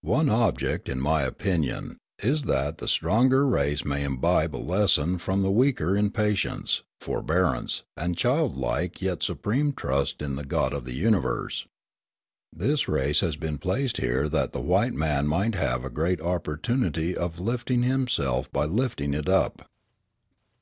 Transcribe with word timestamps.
One 0.00 0.30
object, 0.30 0.88
in 0.88 1.02
my 1.02 1.20
opinion, 1.24 1.98
is 2.20 2.44
that 2.44 2.78
the 2.78 2.88
stronger 2.88 3.46
race 3.46 3.84
may 3.84 4.04
imbibe 4.04 4.56
a 4.56 4.56
lesson 4.56 5.18
from 5.18 5.42
the 5.42 5.50
weaker 5.50 5.94
in 5.94 6.12
patience, 6.12 6.82
forbearance, 6.98 7.82
and 7.94 8.16
childlike 8.16 9.02
yet 9.02 9.22
supreme 9.22 9.74
trust 9.74 10.22
in 10.22 10.36
the 10.36 10.46
God 10.46 10.72
of 10.72 10.86
the 10.86 10.94
Universe. 10.94 11.66
This 12.50 12.88
race 12.88 13.20
has 13.20 13.36
been 13.36 13.58
placed 13.58 13.98
here 13.98 14.30
that 14.30 14.54
the 14.54 14.62
white 14.62 14.94
man 14.94 15.26
might 15.26 15.54
have 15.54 15.84
a 15.84 15.90
great 15.90 16.22
opportunity 16.22 17.14
of 17.14 17.38
lifting 17.38 17.82
himself 17.82 18.50
by 18.50 18.64
lifting 18.64 19.12
it 19.12 19.28
up. 19.28 19.68